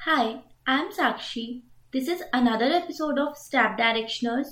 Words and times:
Hi, 0.00 0.40
I'm 0.66 0.90
Sakshi. 0.90 1.60
This 1.94 2.08
is 2.08 2.22
another 2.32 2.68
episode 2.72 3.18
of 3.18 3.36
Step 3.36 3.76
Directioners. 3.78 4.46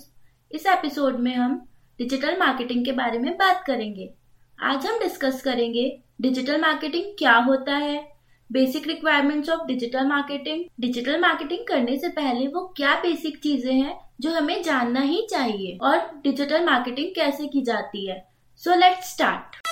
इस 0.51 0.67
episode 0.67 1.19
में 1.19 1.35
हम 1.35 1.55
digital 1.99 2.37
marketing 2.39 2.85
के 2.85 2.93
बारे 2.93 3.19
में 3.19 3.33
बात 3.37 3.63
करेंगे 3.67 4.09
आज 4.59 4.87
हम 4.87 4.99
डिस्कस 4.99 5.41
करेंगे 5.43 5.85
डिजिटल 6.21 6.61
मार्केटिंग 6.61 7.05
क्या 7.19 7.37
होता 7.49 7.77
है 7.77 7.97
basic 8.51 8.89
requirements 8.89 9.51
of 9.51 9.67
digital 9.67 10.07
marketing 10.07 10.65
digital 10.81 11.21
marketing 11.21 11.67
करने 11.69 11.97
से 11.99 12.09
पहले 12.21 12.47
वो 12.49 12.67
क्या 12.77 12.95
बेसिक 13.03 13.43
चीज़ें 13.43 13.73
हैं 13.73 13.99
जो 14.21 14.35
हमें 14.35 14.63
जानना 14.63 15.01
ही 15.05 15.27
चाहिए 15.31 15.77
और 15.83 15.99
डिजिटल 16.25 16.67
मार्केटिंग 16.67 17.15
कैसे 17.15 17.49
की 17.49 17.63
जाती 17.63 18.07
है 18.07 18.21
सो 18.63 18.75
लेट्स 18.75 19.15
स्टार्ट 19.15 19.68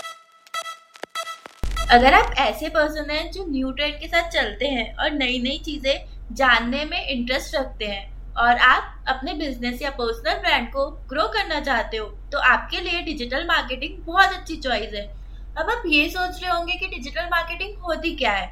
अगर 1.93 2.15
आप 2.15 2.33
ऐसे 2.39 2.69
पर्सन 2.69 3.11
हैं 3.11 3.31
जो 3.33 3.45
न्यू 3.47 3.71
ट्रेंड 3.71 3.95
के 3.99 4.07
साथ 4.07 4.31
चलते 4.31 4.69
हैं 4.69 4.95
और 4.95 5.11
नई 5.11 5.39
नई 5.43 5.59
चीज़ें 5.65 6.35
जानने 6.37 6.85
में 6.85 6.99
इंटरेस्ट 7.01 7.55
रखते 7.55 7.85
हैं 7.85 8.33
और 8.37 8.57
आप 8.61 9.05
अपने 9.09 9.35
बिज़नेस 9.35 9.83
या 9.83 9.91
पर्सनल 9.91 10.41
ब्रांड 10.41 10.67
को 10.73 10.87
ग्रो 11.11 11.27
करना 11.35 11.61
चाहते 11.61 11.97
हो 11.97 12.07
तो 12.33 12.39
आपके 12.47 12.81
लिए 12.81 13.03
डिजिटल 13.03 13.47
मार्केटिंग 13.49 13.99
बहुत 14.07 14.31
अच्छी 14.31 14.57
चॉइस 14.57 14.95
है। 14.95 15.05
अब 15.59 15.71
आप 15.71 15.83
ये 15.87 16.09
सोच 16.11 16.43
रहे 16.43 16.51
होंगे 16.53 16.75
कि 16.75 16.87
डिजिटल 16.87 17.29
मार्केटिंग 17.31 17.79
होती 17.83 18.15
क्या 18.17 18.33
है? 18.33 18.47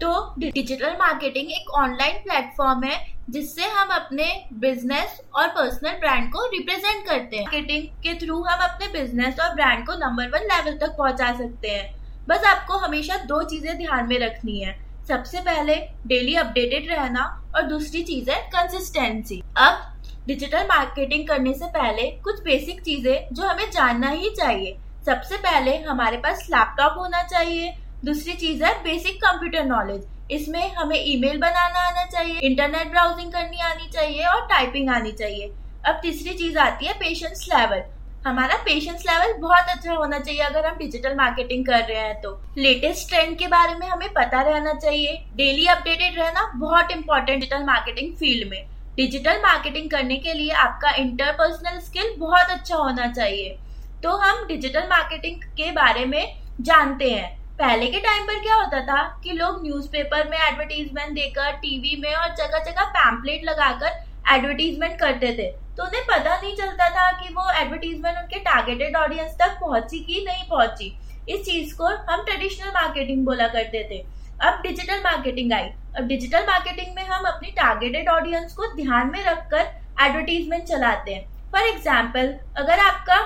तो 0.00 0.34
डिजिटल 0.40 0.96
मार्केटिंग 0.98 1.50
एक 1.52 1.70
ऑनलाइन 1.76 2.18
प्लेटफॉर्म 2.18 2.84
है 2.84 2.98
जिससे 3.30 3.64
हम 3.68 3.88
अपने 3.94 4.28
बिज़नेस 4.60 5.20
और 5.34 5.48
पर्सनल 5.50 5.98
ब्रांड 6.00 6.30
को 6.32 6.44
रिप्रेजेंट 6.48 7.06
करते 7.06 7.36
हैं। 7.36 7.44
मार्केटिंग 7.44 7.86
के 8.02 8.18
थ्रू 8.18 8.42
हम 8.42 8.64
अपने 8.64 8.88
बिज़नेस 8.92 9.40
और 9.40 9.54
ब्रांड 9.54 9.86
को 9.86 9.98
नंबर 9.98 10.28
वन 10.30 10.46
लेवल 10.46 10.78
तक 10.78 10.96
पहुँचा 10.98 11.32
सकते 11.38 11.68
हैं। 11.68 11.88
बस 12.28 12.44
आपको 12.46 12.76
हमेशा 12.78 13.16
दो 13.26 13.42
चीज़ें 13.44 13.76
ध्यान 13.78 14.08
में 14.08 14.18
रखनी 14.18 14.58
है। 14.60 14.78
सबसे 15.08 15.40
पहले 15.40 15.76
डेली 16.06 16.34
अपडेटेड 16.36 16.90
रहना 16.90 17.22
और 17.56 17.62
दूसरी 17.68 18.02
चीज़ 18.02 18.30
है 18.30 18.40
कंसिस्टेंसी 18.48 19.42
अब 19.58 19.86
डिजिटल 20.26 20.66
मार्केटिंग 20.66 21.26
करने 21.28 21.52
से 21.54 21.66
पहले 21.70 22.02
कुछ 22.24 22.42
बेसिक 22.44 22.80
चीज़ें 22.82 23.28
जो 23.32 23.42
हमें 23.42 23.70
जानना 23.70 24.08
ही 24.10 24.30
चाहिए। 24.30 24.76
सबसे 25.06 25.36
पहले 25.38 25.76
हमारे 25.82 26.16
पास 26.18 26.46
लैपटॉप 26.50 26.98
होना 26.98 27.22
चाहिए। 27.24 27.72
दूसरी 28.04 28.32
चीज़ 28.34 28.64
है 28.64 28.72
बेसिक 28.82 29.16
कंप्यूटर 29.24 29.64
नॉलेज 29.66 30.06
इसमें 30.32 30.74
हमें 30.74 30.96
ईमेल 30.96 31.38
बनाना 31.38 31.86
आना 31.88 32.04
चाहिए 32.06 32.38
इंटरनेट 32.40 32.90
ब्राउजिंग 32.90 33.32
करनी 33.32 33.60
आनी 33.62 33.88
चाहिए 33.92 34.24
और 34.24 34.46
टाइपिंग 34.48 34.90
आनी 34.90 35.12
चाहिए। 35.12 35.52
अब 35.84 35.98
तीसरी 36.02 36.34
चीज़ 36.34 36.58
आती 36.58 36.86
है 36.86 36.92
पेशेंस 36.94 37.46
लेवल 37.48 37.82
हमारा 38.26 38.56
पेशेंस 38.56 39.04
लेवल 39.10 39.32
बहुत 39.32 39.68
अच्छा 39.68 39.92
होना 39.92 40.18
चाहिए 40.18 40.40
अगर 40.40 40.66
हम 40.66 40.76
डिजिटल 40.78 41.14
मार्केटिंग 41.14 41.64
कर 41.66 41.84
रहे 41.84 41.98
हैं 41.98 42.20
तो। 42.20 42.32
लेटेस्ट 42.58 43.08
ट्रेंड 43.08 43.38
के 43.38 43.46
बारे 43.46 43.74
में 43.74 43.86
हमें 43.86 44.08
पता 44.08 44.40
रहना 44.40 44.74
चाहिए। 44.74 45.12
डेली 45.36 45.66
अपडेटेड 45.66 46.18
रहना 46.18 46.52
बहुत 46.56 46.90
इंपॉर्टेंट 46.90 47.40
डिजिटल 47.40 47.64
मार्केटिंग 47.64 48.14
फ़ील्ड 48.16 48.50
में। 48.50 48.66
डिजिटल 48.96 49.38
मार्केटिंग 49.38 49.90
करने 49.90 50.16
के 50.16 50.34
लिए 50.34 50.50
आपका 50.50 50.90
इंटरपर्सनल 50.90 51.78
स्किल 51.78 52.14
बहुत 52.18 52.50
अच्छा 52.50 52.76
होना 52.76 53.12
चाहिए। 53.12 53.58
तो 54.02 54.16
हम 54.16 54.46
डिजिटल 54.46 54.86
मार्केटिंग 54.90 55.42
के 55.56 55.70
बारे 55.72 56.04
में 56.04 56.40
जानते 56.60 57.10
हैं। 57.10 57.38
पहले 57.58 57.86
के 57.86 57.98
टाइम 58.00 58.22
पर 58.24 58.38
क्या 58.38 58.54
होता 58.54 58.80
था 58.80 59.02
कि 59.24 59.32
लोग 59.32 59.62
न्यूज़पेपर 59.62 60.28
में 60.28 60.38
एडवर्टीजमेंट 60.38 61.14
देकर 61.14 61.50
टीवी 61.52 61.96
में 62.00 62.14
और 62.14 62.28
जगह 62.28 62.58
जगह 62.58 62.84
पैम्पलेट 62.90 63.44
लगाकर 63.44 64.09
एडवर्टीजमेंट 64.28 64.98
करते 65.00 65.32
थे। 65.38 65.50
तो 65.76 65.84
उन्हें 65.84 66.02
पता 66.04 66.36
नहीं 66.36 66.54
चलता 66.56 66.88
था 66.90 67.10
कि 67.12 67.34
वो 67.34 67.50
एडवर्टीजमेंट 67.52 68.18
उनके 68.18 68.38
टारगेटेड 68.40 68.96
ऑडियंस 68.96 69.32
तक 69.38 69.56
पहुँची 69.60 69.98
कि 70.00 70.24
नहीं 70.26 70.48
पहुँची। 70.50 70.92
इस 71.28 71.44
चीज़ 71.44 71.74
को 71.76 71.86
हम 72.10 72.24
ट्रेडिशनल 72.24 72.70
मार्केटिंग 72.74 73.24
बोला 73.26 73.48
करते 73.48 73.82
थे। 73.90 73.98
अब 74.40 74.60
डिजिटल 74.62 75.00
मार्केटिंग 75.04 75.52
आई। 75.52 75.68
अब 75.98 76.06
डिजिटल 76.06 76.46
मार्केटिंग 76.46 76.94
में 76.96 77.04
हम 77.04 77.24
अपनी 77.26 77.50
टारगेटेड 77.52 78.08
ऑडियंस 78.08 78.54
को 78.54 78.66
ध्यान 78.74 79.10
में 79.10 79.24
रखकर 79.24 79.60
एडवर्टीजमेंट 80.02 80.64
चलाते 80.64 81.14
हैं। 81.14 81.24
फॉर 81.52 81.66
एग्ज़ाम्पल 81.68 82.34
अगर 82.58 82.80
आपका 82.80 83.18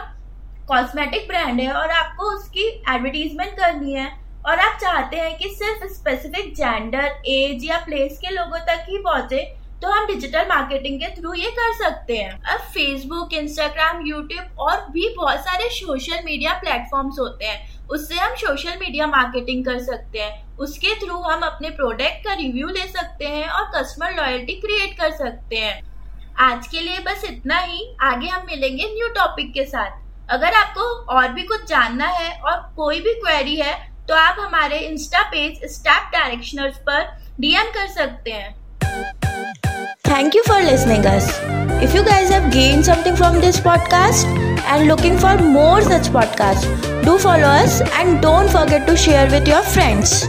कॉस्मेटिक 0.69 1.27
ब्रांड 1.29 1.61
है 1.61 1.73
और 1.73 1.91
आपको 1.93 2.31
उसकी 2.35 2.69
एडवर्टीजमेंट 2.91 3.57
करनी 3.57 3.93
है 3.95 4.07
और 4.47 4.61
आप 4.61 4.79
चाहते 4.81 5.17
हैं 5.17 5.37
कि 5.39 5.49
सिर्फ़ 5.51 5.87
स्पेसिफिक 5.93 6.55
जेंडर 6.55 7.05
एज 7.29 7.65
या 7.65 7.79
प्लेस 7.85 8.19
के 8.19 8.31
लोगों 8.31 8.59
तक 8.67 8.85
ही 8.89 8.99
पहुँचे 8.99 9.43
तो 9.85 9.91
हम 9.91 10.07
डिजिटल 10.07 10.45
मार्केटिंग 10.49 11.01
के 11.01 11.09
थ्रू 11.15 11.33
ये 11.35 11.51
कर 11.51 11.73
सकते 11.75 12.17
हैं। 12.17 12.31
अब 12.43 12.61
फेसबुक 12.75 13.33
इंस्टाग्राम 13.35 14.01
यूट्यूब 14.07 14.61
और 14.61 14.77
भी 14.91 15.09
बहुत 15.17 15.41
सारे 15.41 15.69
सोशल 15.71 16.23
मीडिया 16.25 16.53
प्लेटफॉर्म्स 16.61 17.19
होते 17.19 17.45
हैं। 17.45 17.87
उससे 17.89 18.15
हम 18.15 18.35
सोशल 18.35 18.79
मीडिया 18.81 19.07
मार्केटिंग 19.07 19.65
कर 19.65 19.79
सकते 19.85 20.19
हैं। 20.19 20.57
उसके 20.59 20.95
थ्रू 21.01 21.19
हम 21.19 21.43
अपने 21.43 21.71
प्रोडक्ट 21.73 22.25
का 22.25 22.35
रिव्यू 22.35 22.69
ले 22.69 22.87
सकते 22.89 23.27
हैं 23.27 23.49
और 23.49 23.71
कस्टमर 23.75 24.17
लॉयल्टी 24.17 24.55
क्रिएट 24.61 24.97
कर 25.01 25.11
सकते 25.17 25.57
हैं। 25.57 25.77
आज 26.41 26.67
के 26.67 26.81
लिए 26.81 26.99
बस 27.03 27.25
इतना 27.25 27.59
ही। 27.59 27.87
आगे 28.03 28.29
हम 28.29 28.47
मिलेंगे 28.47 28.91
न्यू 28.95 29.09
टॉपिक 29.15 29.53
के 29.55 29.65
साथ। 29.67 30.31
अगर 30.31 30.55
आपको 30.55 30.91
और 31.15 31.29
भी 31.29 31.43
कुछ 31.45 31.69
जानना 31.69 32.09
है 32.09 32.37
और 32.41 32.59
कोई 32.77 33.01
भी 33.01 33.15
क्वेरी 33.21 33.57
है 33.57 33.79
तो 34.09 34.15
आप 34.17 34.37
हमारे 34.41 34.79
इंस्टा 34.81 35.23
पेज 35.31 35.65
स्टेप 35.73 36.11
डायरेक्शनर्स 36.13 36.79
पर 36.89 37.07
डीएम 37.41 37.71
कर 37.73 37.89
सकते 37.93 38.31
हैं। 38.33 38.63
Thank 40.15 40.35
you 40.35 40.45
for 40.45 40.59
listening 40.63 41.05
us. 41.07 41.25
If 41.83 41.93
you 41.93 42.05
guys 42.05 42.29
have 42.31 42.53
gained 42.53 42.85
something 42.85 43.17
from 43.17 43.41
this 43.41 43.59
podcast 43.59 44.27
and 44.73 44.87
looking 44.87 45.19
for 45.19 45.37
more 45.39 45.83
such 45.83 46.05
podcasts, 46.17 46.69
do 47.05 47.19
follow 47.19 47.51
us 47.63 47.81
and 47.99 48.23
don't 48.23 48.49
forget 48.49 48.87
to 48.87 48.97
share 48.97 49.29
with 49.29 49.49
your 49.49 49.63
friends. 49.63 50.29